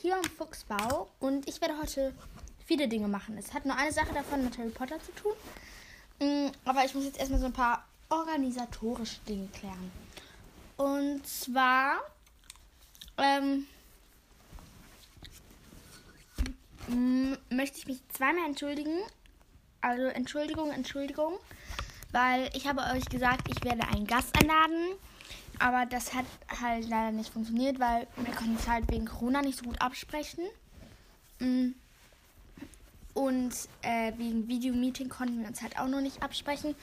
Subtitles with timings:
[0.00, 1.08] hier im Fuchsbau.
[1.20, 2.14] Und ich werde heute
[2.64, 3.36] viele Dinge machen.
[3.38, 5.32] Es hat nur eine Sache davon mit Harry Potter zu tun.
[6.20, 9.90] Mm, aber ich muss jetzt erstmal so ein paar organisatorische Dinge klären.
[10.76, 12.00] Und zwar
[13.18, 13.66] ähm,
[17.50, 18.98] möchte ich mich zweimal entschuldigen.
[19.80, 21.38] Also Entschuldigung, Entschuldigung.
[22.12, 24.96] Weil ich habe euch gesagt, ich werde einen Gast einladen.
[25.62, 26.24] Aber das hat
[26.60, 30.42] halt leider nicht funktioniert, weil wir konnten es halt wegen Corona nicht so gut absprechen.
[31.38, 31.68] Mm.
[33.14, 36.74] Und äh, wegen Videomeeting konnten wir uns halt auch noch nicht absprechen.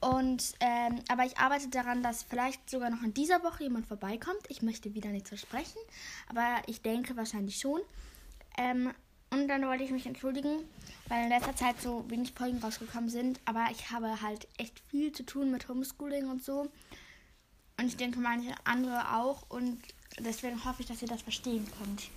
[0.00, 4.40] Und ähm, aber ich arbeite daran, dass vielleicht sogar noch in dieser Woche jemand vorbeikommt.
[4.48, 5.80] Ich möchte wieder nicht versprechen,
[6.28, 7.80] aber ich denke wahrscheinlich schon.
[8.56, 8.92] Ähm,
[9.30, 10.60] und dann wollte ich mich entschuldigen,
[11.08, 13.40] weil in letzter Zeit so wenig Folgen rausgekommen sind.
[13.46, 16.68] Aber ich habe halt echt viel zu tun mit Homeschooling und so.
[17.80, 19.42] Und ich denke manche andere auch.
[19.48, 19.80] Und
[20.18, 22.10] deswegen hoffe ich, dass ihr das verstehen könnt.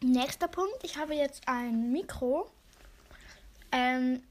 [0.00, 0.82] Nächster Punkt.
[0.82, 2.50] Ich habe jetzt ein Mikro.
[3.70, 4.22] Ähm,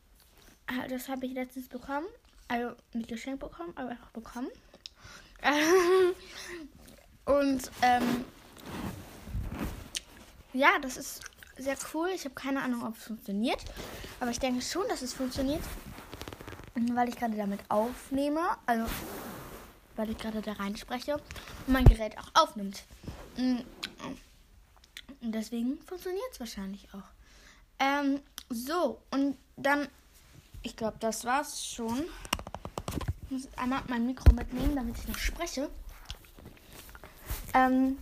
[0.90, 2.08] das habe ich letztens bekommen.
[2.48, 4.48] Also nicht geschenkt bekommen, aber einfach bekommen.
[7.26, 8.26] Und ähm,
[10.54, 11.22] ja, das ist
[11.56, 12.10] sehr cool.
[12.16, 13.64] Ich habe keine Ahnung, ob es funktioniert.
[14.20, 15.62] Aber ich denke schon, dass es funktioniert.
[16.94, 18.42] Weil ich gerade damit aufnehme.
[18.66, 18.86] Also
[19.98, 22.84] weil ich gerade da reinspreche und mein Gerät auch aufnimmt.
[23.36, 23.58] Mm.
[25.22, 27.10] Und deswegen funktioniert es wahrscheinlich auch.
[27.80, 29.88] Ähm, so, und dann,
[30.62, 32.06] ich glaube, das war's schon.
[33.24, 35.70] Ich muss einmal mein Mikro mitnehmen, damit ich noch spreche.
[37.54, 37.98] Ähm,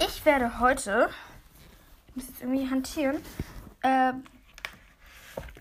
[0.00, 1.10] ich werde heute,
[2.08, 3.16] ich muss jetzt irgendwie hantieren,
[3.82, 4.12] äh,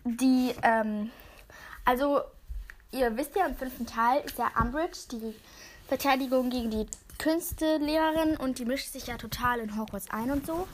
[0.03, 1.11] die, ähm,
[1.83, 2.21] also
[2.95, 5.35] ihr wisst ja, im fünften Teil ist ja Umbridge die
[5.87, 10.67] Verteidigung gegen die Künstelehrerin und die mischt sich ja total in Hogwarts ein und so.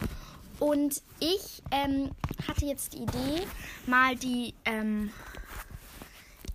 [0.59, 2.11] Und ich ähm,
[2.47, 3.47] hatte jetzt die Idee,
[3.87, 5.11] mal die, ähm,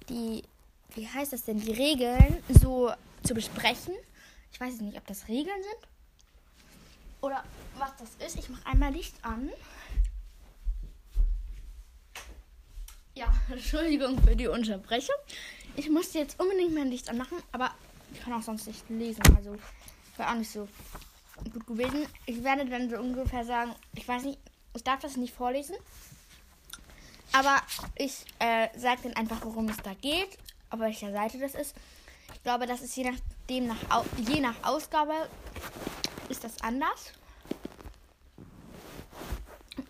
[0.08, 0.44] die,
[0.94, 2.92] wie heißt das denn, die Regeln so
[3.24, 3.94] zu besprechen.
[4.52, 5.88] Ich weiß nicht, ob das Regeln sind
[7.20, 7.42] oder
[7.76, 8.38] was das ist.
[8.38, 9.50] Ich mache einmal Licht an.
[13.16, 15.16] Ja, Entschuldigung für die Unterbrechung.
[15.76, 17.70] Ich musste jetzt unbedingt mein Licht anmachen, aber
[18.12, 19.22] ich kann auch sonst nicht lesen.
[19.36, 19.56] Also
[20.16, 20.66] wäre auch nicht so
[21.52, 22.06] gut gewesen.
[22.24, 24.38] Ich werde dann so ungefähr sagen, ich weiß nicht,
[24.74, 25.76] ich darf das nicht vorlesen.
[27.32, 27.60] Aber
[27.96, 30.38] ich äh, sage dann einfach, worum es da geht,
[30.70, 31.76] auf welcher Seite das ist.
[32.34, 35.28] Ich glaube, das ist je nachdem, nach, je nach Ausgabe
[36.30, 37.12] ist das anders.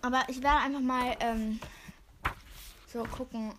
[0.03, 1.61] Aber ich werde einfach mal ähm,
[2.93, 3.53] so gucken,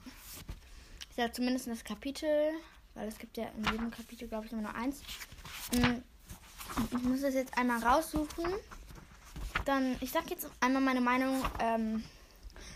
[1.18, 2.30] ja zumindest das Kapitel,
[2.94, 5.02] weil es gibt ja in jedem Kapitel, glaube ich, immer nur eins.
[5.74, 6.02] Mm,
[6.96, 8.54] ich muss das jetzt einmal raussuchen.
[9.66, 12.04] Dann, ich sage jetzt einmal meine Meinung ähm,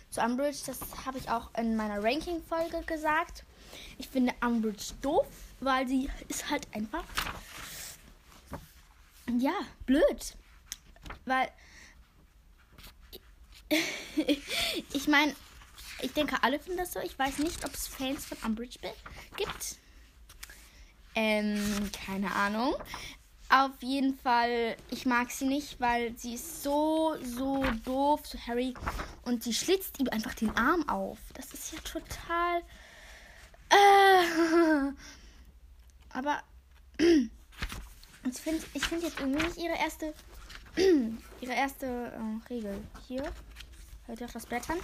[0.10, 0.60] zu Umbridge.
[0.66, 3.46] Das habe ich auch in meiner Ranking-Folge gesagt.
[3.98, 5.28] Ich finde Umbridge doof,
[5.60, 7.04] weil sie ist halt einfach,
[9.38, 9.54] ja,
[9.86, 10.36] blöd.
[11.26, 11.50] Weil,
[14.94, 15.36] ich meine,
[16.02, 17.00] ich denke, alle finden das so.
[17.00, 18.80] Ich weiß nicht, ob es Fans von Umbridge
[19.38, 19.78] gibt.
[21.16, 22.76] Ähm, keine Ahnung.
[23.50, 28.74] Auf jeden Fall, ich mag sie nicht, weil sie ist so, so doof zu Harry
[29.24, 31.18] und sie schlitzt ihm einfach den Arm auf.
[31.34, 32.62] Das ist ja total.
[33.70, 34.94] Äh,
[36.14, 36.42] aber
[36.98, 40.14] ich finde ich find jetzt irgendwie nicht ihre erste,
[41.42, 42.82] ihre erste äh, Regel.
[43.06, 43.30] Hier,
[44.06, 44.78] hört ihr auch das Blättern.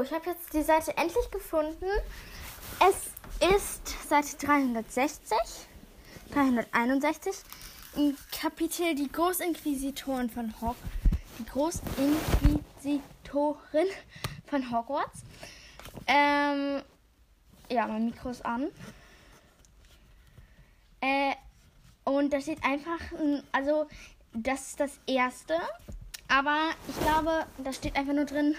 [0.00, 1.84] So, ich habe jetzt die Seite endlich gefunden.
[2.88, 3.10] Es
[3.54, 5.36] ist Seite 360,
[6.32, 7.36] 361,
[7.96, 10.76] im Kapitel Die Großinquisitoren von Hog
[11.38, 13.88] die Großinquisitorin
[14.46, 15.20] von Hogwarts.
[16.06, 16.80] Ähm,
[17.68, 18.70] ja, mein Mikro ist an.
[21.02, 21.34] Äh,
[22.04, 23.00] und da steht einfach,
[23.52, 23.86] also
[24.32, 25.58] das ist das erste.
[26.28, 28.56] Aber ich glaube, da steht einfach nur drin,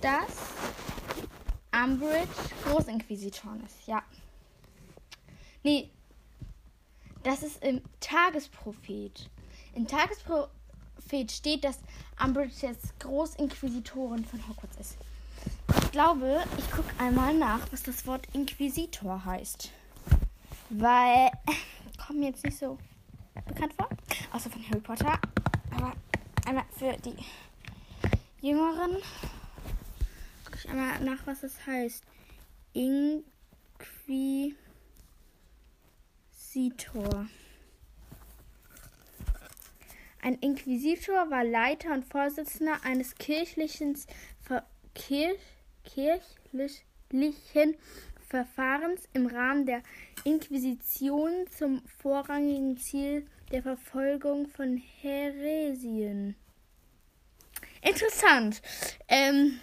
[0.00, 0.52] dass
[1.72, 2.28] Umbridge
[2.64, 3.86] Großinquisitor ist.
[3.86, 4.02] Ja.
[5.62, 5.90] Nee.
[7.22, 9.30] Das ist im Tagesprophet.
[9.74, 11.78] Im Tagesprophet steht, dass
[12.22, 14.96] Umbridge jetzt Großinquisitorin von Hogwarts ist.
[15.82, 19.70] Ich glaube, ich gucke einmal nach, was das Wort Inquisitor heißt.
[20.70, 21.30] Weil,
[22.06, 22.78] kommt mir jetzt nicht so
[23.46, 23.88] bekannt vor.
[24.32, 25.18] Außer von Harry Potter.
[25.74, 25.92] Aber
[26.46, 27.16] einmal für die
[28.40, 28.96] Jüngeren.
[30.62, 32.04] Ich einmal nach, was das heißt.
[32.72, 34.54] Inquisitor.
[40.22, 43.98] Ein Inquisitor war Leiter und Vorsitzender eines kirchlichen,
[44.94, 45.40] Kirch,
[45.82, 47.76] kirchlichen
[48.28, 49.82] Verfahrens im Rahmen der
[50.22, 56.36] Inquisition zum vorrangigen Ziel der Verfolgung von Häresien.
[57.80, 58.62] Interessant.
[59.08, 59.58] Ähm,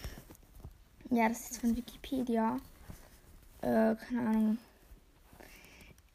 [1.10, 2.58] ja, das ist von Wikipedia.
[3.62, 4.58] Äh, keine Ahnung.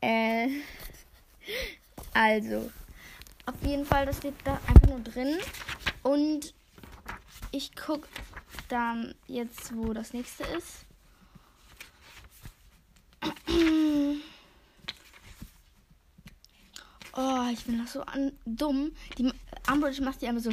[0.01, 0.49] Äh,
[2.15, 2.71] also,
[3.47, 5.37] auf jeden Fall, das steht da einfach nur drin.
[6.03, 6.55] Und
[7.51, 8.09] ich gucke
[8.69, 10.85] dann jetzt, wo das nächste ist.
[17.17, 18.91] Oh, ich bin noch so an, dumm.
[19.19, 19.31] Die
[19.71, 20.51] Umbridge macht die einfach so.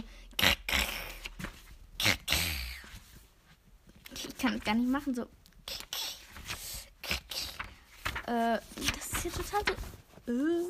[4.13, 5.23] Ich kann das gar nicht machen, so.
[8.27, 9.75] Äh, das ist ja total
[10.25, 10.31] so.
[10.31, 10.63] Äh.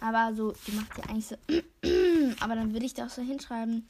[0.00, 1.36] Aber so, die macht ja eigentlich so.
[2.40, 3.88] Aber dann würde ich da auch so hinschreiben.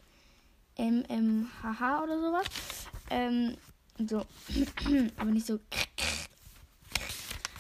[0.79, 2.47] MMHH oder sowas.
[3.11, 3.59] Ähm,
[3.99, 4.25] so.
[5.17, 5.59] Aber nicht so.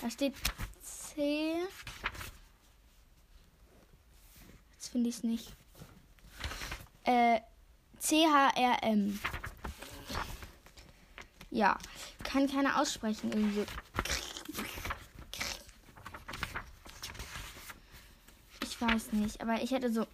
[0.00, 0.34] Da steht
[0.82, 1.56] C.
[4.72, 5.52] Jetzt finde ich es nicht.
[7.04, 7.40] Äh,
[8.00, 9.18] CHRM.
[11.52, 11.76] Ja,
[12.24, 13.30] kann keiner aussprechen.
[13.30, 13.66] Irgendwie so.
[18.62, 20.06] Ich weiß nicht, aber ich hätte so.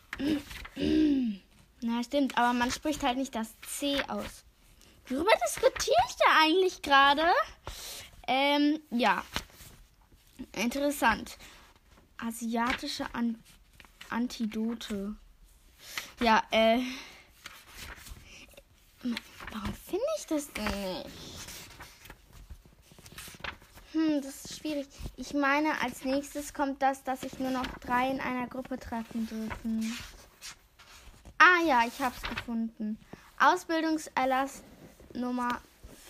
[1.80, 4.44] Na, stimmt, aber man spricht halt nicht das C aus.
[5.08, 7.22] Worüber diskutiere ich da eigentlich gerade?
[8.26, 9.24] Ähm, ja.
[10.56, 11.38] Interessant.
[12.18, 13.40] Asiatische An
[14.10, 15.14] Antidote.
[16.20, 16.80] Ja, äh.
[19.02, 21.38] Warum finde ich das denn nicht?
[23.92, 24.86] Hm, das ist schwierig.
[25.16, 29.26] Ich meine, als nächstes kommt das, dass sich nur noch drei in einer Gruppe treffen
[29.26, 29.98] dürfen.
[31.38, 32.98] Ah ja, ich habe es gefunden.
[33.38, 34.62] Ausbildungserlass
[35.14, 35.60] Nummer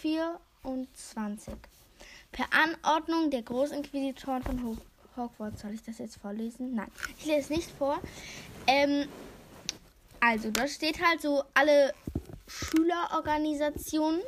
[0.00, 1.54] 24.
[2.32, 4.78] Per Anordnung der Großinquisitoren von
[5.16, 5.60] Hogwarts.
[5.60, 6.74] Soll ich das jetzt vorlesen?
[6.74, 8.00] Nein, ich lese es nicht vor.
[8.66, 9.08] Ähm,
[10.20, 11.94] also, da steht halt so alle
[12.48, 14.20] Schülerorganisationen,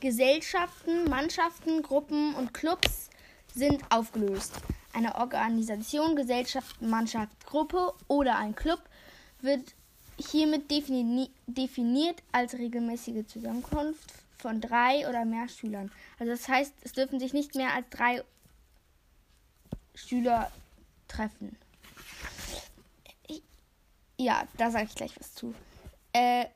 [0.00, 3.10] Gesellschaften, Mannschaften, Gruppen und Clubs
[3.52, 4.54] sind aufgelöst.
[4.92, 8.80] Eine Organisation, Gesellschaft, Mannschaft, Gruppe oder ein Club
[9.40, 9.74] wird
[10.16, 15.90] hiermit defini definiert als regelmäßige Zusammenkunft von drei oder mehr Schülern.
[16.18, 18.22] Also das heißt, es dürfen sich nicht mehr als drei
[19.94, 20.50] Schüler
[21.08, 21.56] treffen.
[24.18, 25.54] Ja, da sage ich gleich was zu.
[26.12, 26.46] Äh,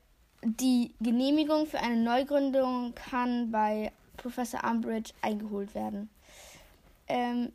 [0.44, 6.11] die Genehmigung für eine Neugründung kann bei Professor Umbridge eingeholt werden.
[7.08, 7.52] Ähm,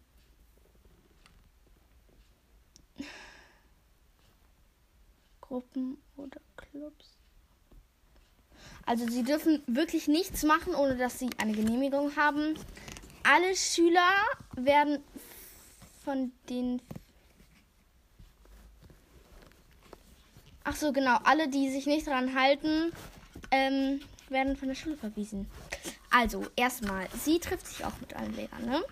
[5.41, 7.17] Gruppen oder Clubs.
[8.85, 12.55] Also sie dürfen wirklich nichts machen, ohne dass sie eine Genehmigung haben.
[13.23, 14.15] Alle Schüler
[14.55, 15.03] werden
[16.03, 16.81] von den...
[20.69, 21.17] Ach so, genau.
[21.23, 22.91] Alle, die sich nicht daran halten,
[23.49, 25.49] ähm, werden von der Schule verwiesen.
[26.11, 28.83] Also, erstmal, sie trifft sich auch mit allen Lehrern, ne?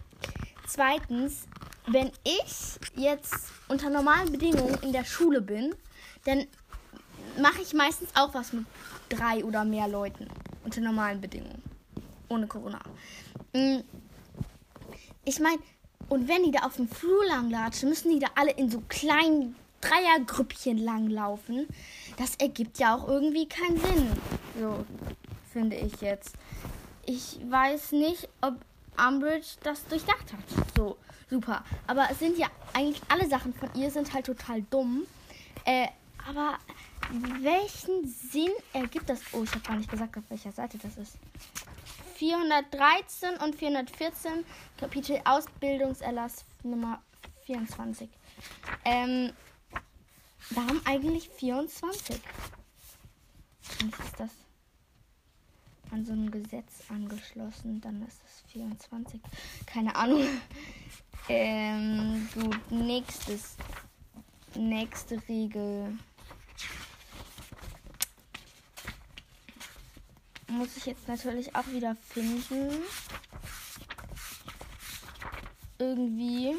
[0.66, 1.48] Zweitens,
[1.86, 5.76] wenn ich jetzt unter normalen Bedingungen in der Schule bin,
[6.26, 6.48] dann
[7.40, 8.66] mache ich meistens auch was mit
[9.10, 10.28] drei oder mehr Leuten
[10.64, 11.62] unter normalen Bedingungen.
[12.28, 12.80] Ohne Corona.
[13.54, 13.82] Mm.
[15.26, 15.60] Ich meine,
[16.10, 19.56] und wenn die da auf dem Flur langlatschen, müssen die da alle in so kleinen
[19.88, 21.68] Dreiergrüppchen langlaufen.
[22.18, 24.08] Das ergibt ja auch irgendwie keinen Sinn.
[24.60, 24.86] So,
[25.52, 26.36] finde ich jetzt.
[27.06, 28.56] Ich weiß nicht, ob
[28.98, 30.68] Umbridge das durchdacht hat.
[30.76, 30.98] So,
[31.30, 31.64] super.
[31.86, 35.04] Aber es sind ja eigentlich alle Sachen von ihr sind halt total dumm.
[35.66, 35.88] Äh,
[36.28, 36.58] aber
[37.42, 39.22] welchen Sinn ergibt das?
[39.32, 41.18] Oh, ich habe gar nicht gesagt, auf welcher Seite das ist.
[42.16, 44.44] 413 und 414,
[44.80, 47.02] Kapitel Ausbildungserlass Nummer
[47.46, 48.10] 24.
[48.84, 49.32] Ähm,
[50.52, 52.20] warum eigentlich 24?
[53.82, 54.32] Eigentlich ist das
[55.92, 59.22] an so ein Gesetz angeschlossen, dann ist es 24.
[59.66, 60.24] Keine Ahnung.
[61.30, 63.58] Ähm, gut, nächstes.
[64.56, 65.98] Nächste Regel.
[70.58, 72.70] muss ich jetzt natürlich auch wieder finden.
[75.78, 76.56] Irgendwie.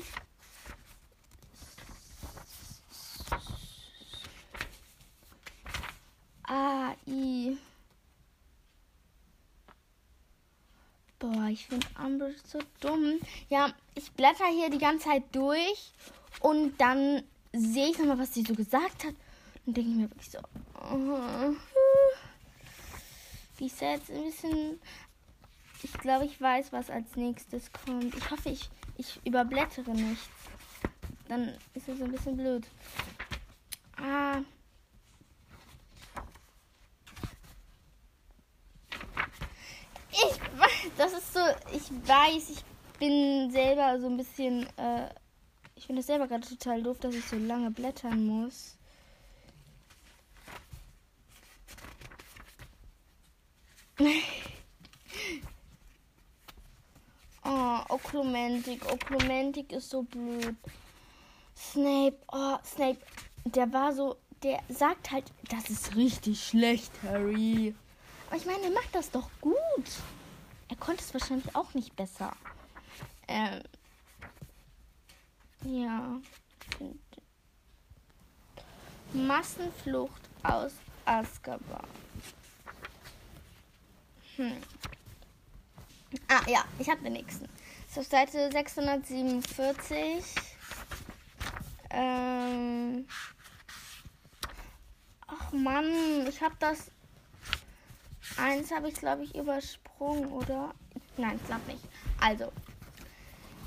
[11.50, 13.20] Ich finde Umbridge so dumm.
[13.48, 15.92] Ja, ich blätter hier die ganze Zeit durch
[16.40, 19.14] und dann sehe ich nochmal, was sie so gesagt hat.
[19.66, 20.38] Und denke ich mir wirklich so,
[20.74, 21.54] oh,
[23.58, 24.80] die ist jetzt ein bisschen.
[25.82, 28.14] Ich glaube, ich weiß, was als nächstes kommt.
[28.14, 30.28] Ich hoffe, ich, ich überblättere nichts.
[31.28, 32.66] Dann ist es ein bisschen blöd.
[33.96, 34.40] Ah.
[40.10, 41.40] Ich weiß, das ist so,
[41.72, 42.62] ich weiß, ich
[42.98, 45.08] bin selber so ein bisschen, äh,
[45.76, 48.76] ich finde es selber gerade total doof, dass ich so lange blättern muss.
[57.44, 60.56] oh, Oklumentik, Oklumentik ist so blöd.
[61.56, 62.98] Snape, oh, Snape,
[63.44, 67.74] der war so, der sagt halt, das ist richtig schlecht, Harry.
[68.26, 69.54] Aber ich meine, er macht das doch gut.
[70.68, 72.36] Er konnte es wahrscheinlich auch nicht besser.
[73.26, 73.62] Ähm.
[75.64, 76.20] Ja.
[79.12, 80.72] Massenflucht aus
[81.04, 81.86] Azkaban.
[84.36, 84.56] Hm.
[86.28, 87.48] Ah, ja, ich habe den nächsten.
[87.88, 90.24] Ist auf Seite 647.
[91.90, 93.08] Ähm.
[95.26, 96.90] Ach Mann, ich habe das
[98.38, 100.72] Eins habe ich, glaube ich, übersprungen, oder?
[101.16, 101.82] Nein, ich glaube nicht.
[102.20, 102.52] Also,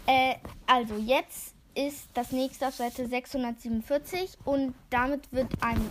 [0.08, 0.36] äh,
[0.66, 5.90] also jetzt ist das nächste auf Seite 647 und damit wird einem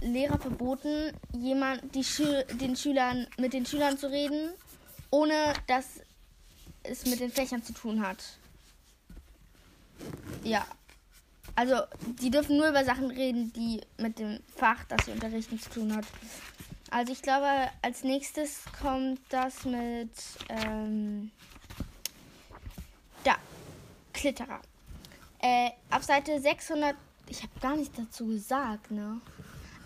[0.00, 4.50] Lehrer verboten, jemand, die Schü den Schülern, mit den Schülern zu reden,
[5.10, 6.00] ohne dass
[6.82, 8.38] es mit den Fächern zu tun hat.
[10.44, 10.66] Ja.
[11.54, 11.80] Also,
[12.20, 15.96] die dürfen nur über Sachen reden, die mit dem Fach, das sie unterrichten, zu tun
[15.96, 16.04] hat.
[16.90, 20.10] Also ich glaube, als nächstes kommt das mit
[20.48, 21.30] ähm,
[23.24, 23.36] da
[24.12, 24.60] Klitterer.
[25.40, 26.96] Äh, auf Seite 600.
[27.28, 29.20] Ich habe gar nichts dazu gesagt, ne?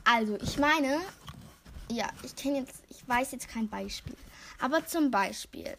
[0.05, 1.01] Also ich meine,
[1.91, 4.17] ja, ich kenne jetzt, ich weiß jetzt kein Beispiel,
[4.61, 5.77] aber zum Beispiel,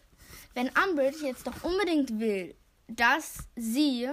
[0.54, 2.54] wenn Umbridge jetzt doch unbedingt will,
[2.88, 4.10] dass sie,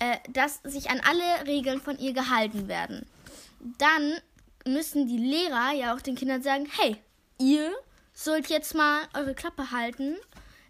[0.00, 3.06] äh, dass sich an alle Regeln von ihr gehalten werden,
[3.78, 4.14] dann
[4.68, 6.96] müssen die Lehrer ja auch den Kindern sagen, hey,
[7.38, 7.72] ihr
[8.12, 10.16] sollt jetzt mal eure Klappe halten.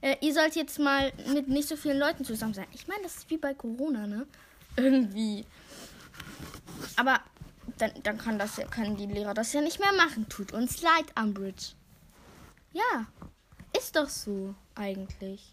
[0.01, 2.67] Äh, ihr sollt jetzt mal mit nicht so vielen Leuten zusammen sein.
[2.73, 4.27] Ich meine, das ist wie bei Corona, ne?
[4.77, 5.45] Irgendwie.
[6.97, 7.21] Aber
[7.79, 10.29] dann, dann kann das ja, können die Lehrer das ja nicht mehr machen.
[10.29, 11.73] Tut uns leid, Umbridge.
[12.73, 13.07] Ja,
[13.77, 15.53] ist doch so eigentlich.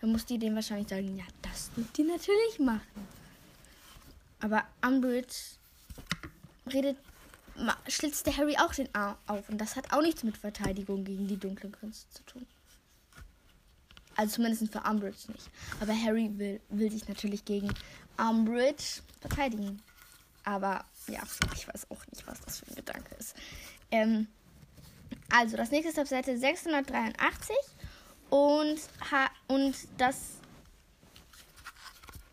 [0.00, 3.08] Dann muss die dem wahrscheinlich sagen, ja, das dürft ihr natürlich machen.
[4.40, 5.34] Aber Umbridge
[6.72, 6.96] redet
[7.88, 9.48] schlitzt der Harry auch den Arm auf.
[9.48, 12.46] Und das hat auch nichts mit Verteidigung gegen die dunklen Künste zu tun.
[14.16, 15.48] Also zumindest für Umbridge nicht.
[15.80, 17.72] Aber Harry will, will sich natürlich gegen
[18.16, 19.80] Umbridge verteidigen.
[20.44, 21.22] Aber ja,
[21.54, 23.34] ich weiß auch nicht, was das für ein Gedanke ist.
[23.90, 24.26] Ähm,
[25.30, 27.54] also, das nächste ist auf Seite 683.
[28.30, 30.38] Und, ha und das.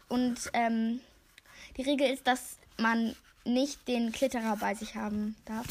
[0.07, 0.99] Und ähm,
[1.77, 5.67] die Regel ist, dass man nicht den Klitterer bei sich haben darf.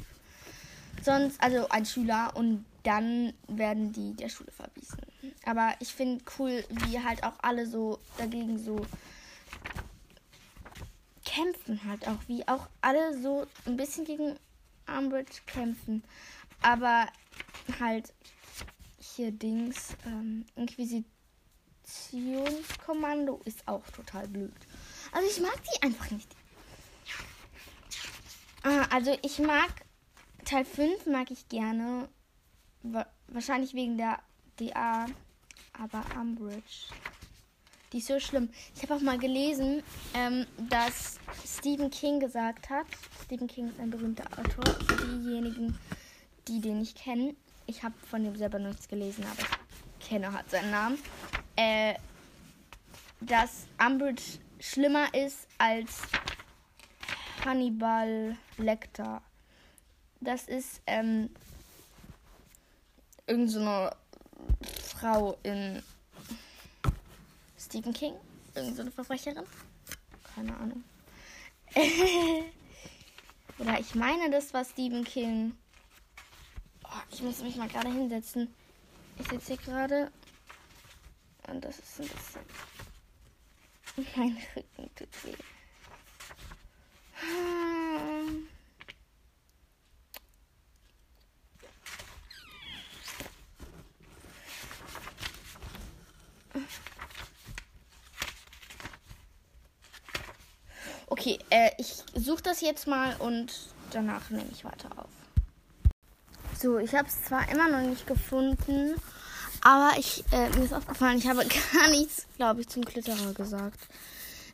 [1.03, 4.99] Sonst, also ein Schüler und dann werden die der Schule verwiesen.
[5.45, 8.87] Aber ich finde cool, wie halt auch alle so dagegen so
[11.25, 14.39] kämpfen halt auch, wie auch alle so ein bisschen gegen
[14.87, 16.05] Umbridge kämpfen.
[16.63, 17.09] Aber
[17.81, 18.13] halt
[18.99, 24.55] hier Dings, ähm, Inquisitionskommando ist auch total blöd.
[25.13, 26.29] Also ich mag die einfach nicht.
[28.65, 29.71] Ah, also ich mag
[30.47, 32.09] Teil 5 mag ich gerne.
[33.29, 34.21] Wahrscheinlich wegen der
[34.59, 35.07] DA.
[35.79, 36.89] Aber Umbridge.
[37.93, 38.49] Die ist so schlimm.
[38.75, 39.83] Ich habe auch mal gelesen,
[40.15, 42.87] ähm, dass Stephen King gesagt hat.
[43.25, 44.65] Stephen King ist ein berühmter Autor.
[44.87, 45.79] Für diejenigen,
[46.49, 47.37] die den nicht kennen.
[47.67, 49.47] Ich habe von dem selber nichts gelesen, aber
[50.01, 50.99] ich kenne halt seinen Namen.
[51.57, 51.95] Äh,
[53.21, 56.03] dass Umbridge schlimmer ist als
[57.45, 59.23] Hannibal Lecter.
[60.21, 61.31] Das ist ähm,
[63.27, 63.91] irgendeine
[64.63, 65.83] so Frau in
[67.59, 68.15] Stephen King.
[68.55, 69.45] Irgendeine so Verbrecherin.
[70.35, 70.85] Keine Ahnung.
[73.59, 75.57] Oder ich meine, das war Stephen King.
[76.85, 78.55] Oh, ich muss mich mal gerade hinsetzen.
[79.19, 80.11] Ich sitze hier gerade.
[81.49, 82.41] Und das ist ein bisschen.
[84.17, 85.54] Mein Rücken tut weh.
[101.17, 103.53] Okay, äh, ich suche das jetzt mal und
[103.93, 105.09] danach nehme ich weiter auf.
[106.59, 108.95] So, ich habe es zwar immer noch nicht gefunden,
[109.61, 113.79] aber ich, äh, mir ist aufgefallen, ich habe gar nichts, glaube ich, zum Klitterer gesagt.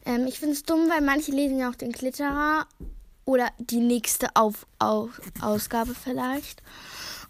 [0.05, 2.67] Ähm, ich finde es dumm, weil manche lesen ja auch den Klitterer
[3.25, 6.63] oder die nächste auf, auf, Ausgabe vielleicht.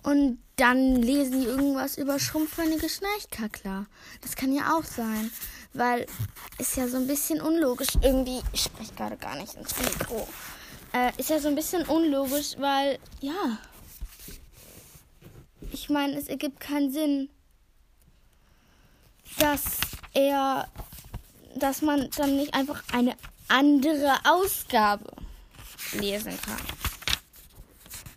[0.03, 3.87] Und dann lesen die irgendwas über schrumpfhörnige Schnarchkackler.
[4.23, 5.31] Das kann ja auch sein,
[5.73, 6.07] weil
[6.59, 8.41] ist ja so ein bisschen unlogisch irgendwie.
[8.53, 10.27] Ich spreche gerade gar nicht ins Mikro.
[10.93, 13.59] Äh, ist ja so ein bisschen unlogisch, weil ja.
[15.73, 17.31] Ich meine, es ergibt keinen Sinn,
[19.39, 19.63] dass
[20.15, 20.69] er,
[21.55, 23.17] dass man dann nicht einfach eine
[23.49, 25.11] andere Ausgabe
[25.93, 26.61] lesen kann.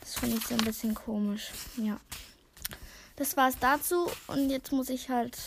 [0.01, 1.51] Das finde ich so ein bisschen komisch.
[1.77, 1.99] Ja.
[3.15, 5.37] Das war es dazu und jetzt muss ich halt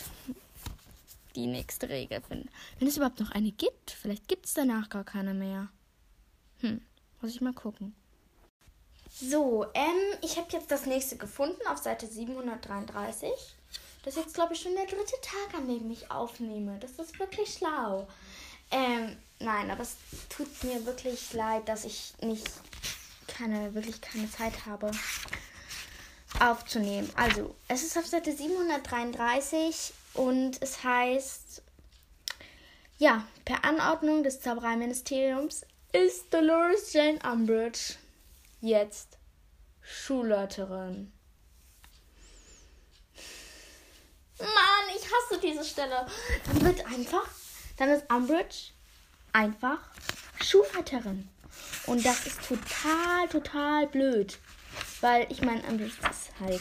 [1.34, 2.48] die nächste Regel finden.
[2.78, 5.68] Wenn es überhaupt noch eine gibt, vielleicht gibt es danach gar keine mehr.
[6.60, 6.80] Hm,
[7.20, 7.94] muss ich mal gucken.
[9.10, 13.30] So, ähm, ich habe jetzt das nächste gefunden auf Seite 733.
[14.06, 16.78] Das ist jetzt, glaube ich, schon der dritte Tag, an dem ich aufnehme.
[16.78, 18.06] Das ist wirklich schlau.
[18.70, 19.96] Ähm, nein, aber es
[20.28, 22.48] tut mir wirklich leid, dass ich nicht
[23.26, 24.92] keine, wirklich keine Zeit habe
[26.38, 27.10] aufzunehmen.
[27.16, 31.62] Also, es ist auf Seite 733 und es heißt,
[32.98, 37.94] ja, per Anordnung des Zaubereiministeriums ist Dolores Jane Umbridge
[38.60, 39.18] jetzt
[39.82, 41.10] Schulleiterin.
[44.38, 46.06] Mann, ich hasse diese Stelle.
[46.46, 47.28] Dann wird einfach,
[47.76, 48.72] dann ist Umbridge
[49.32, 49.78] einfach
[50.42, 51.28] Schulleiterin.
[51.86, 54.38] Und das ist total, total blöd.
[55.00, 56.60] Weil ich meine, Umbridge ist halt.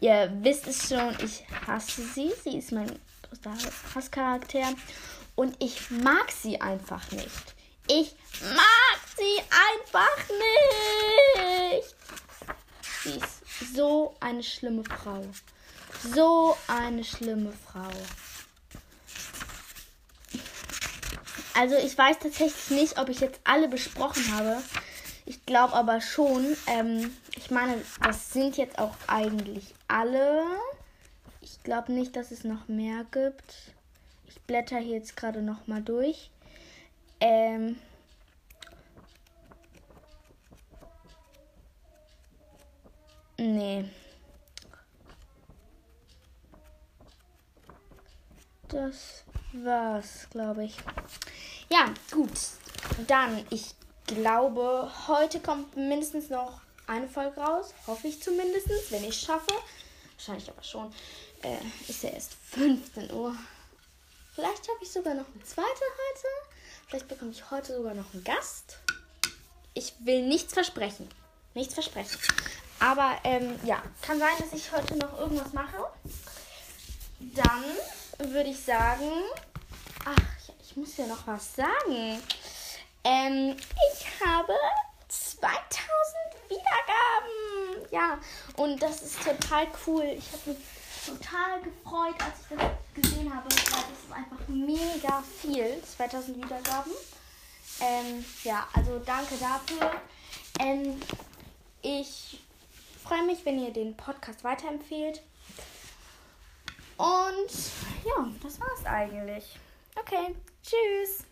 [0.00, 2.32] Ihr wisst es schon, ich hasse sie.
[2.42, 2.98] Sie ist mein
[3.94, 4.74] Hasscharakter.
[5.34, 7.54] Und ich mag sie einfach nicht.
[7.88, 10.18] Ich mag sie einfach
[11.78, 11.94] nicht.
[13.02, 15.24] Sie ist so eine schlimme Frau.
[16.02, 17.88] So eine schlimme Frau.
[21.54, 24.62] Also ich weiß tatsächlich nicht, ob ich jetzt alle besprochen habe.
[25.26, 26.56] Ich glaube aber schon.
[26.66, 30.44] Ähm, ich meine, das sind jetzt auch eigentlich alle.
[31.40, 33.72] Ich glaube nicht, dass es noch mehr gibt.
[34.26, 36.30] Ich blätter hier jetzt gerade noch mal durch.
[37.20, 37.78] Ähm,
[43.38, 43.84] nee.
[48.72, 50.76] Das war's, glaube ich.
[51.70, 52.30] Ja, gut.
[53.06, 53.74] Dann, ich
[54.06, 57.74] glaube, heute kommt mindestens noch eine Folge raus.
[57.86, 59.52] Hoffe ich zumindest, wenn ich es schaffe.
[60.16, 60.92] Wahrscheinlich aber schon.
[61.42, 61.58] Äh,
[61.88, 63.36] ist ja erst 15 Uhr.
[64.34, 66.28] Vielleicht habe ich sogar noch eine zweite heute.
[66.88, 68.78] Vielleicht bekomme ich heute sogar noch einen Gast.
[69.74, 71.08] Ich will nichts versprechen.
[71.54, 72.18] Nichts versprechen.
[72.78, 75.86] Aber ähm, ja, kann sein, dass ich heute noch irgendwas mache.
[77.20, 77.64] Dann
[78.30, 79.10] würde ich sagen,
[80.04, 82.22] ach, ich muss ja noch was sagen.
[83.04, 84.52] Ähm, ich habe
[85.08, 85.82] 2000
[86.48, 87.88] Wiedergaben.
[87.90, 88.18] Ja,
[88.56, 90.04] und das ist total cool.
[90.16, 90.58] Ich habe mich
[91.06, 95.82] total gefreut, als ich das gesehen habe, weil das ist einfach mega viel.
[95.82, 96.92] 2000 Wiedergaben.
[97.80, 99.90] Ähm, ja, also danke dafür.
[100.60, 101.00] Ähm,
[101.82, 102.40] ich
[103.02, 105.20] freue mich, wenn ihr den Podcast weiterempfehlt.
[106.96, 107.52] Und
[108.04, 109.58] ja, das war's eigentlich.
[109.96, 111.24] Okay, tschüss.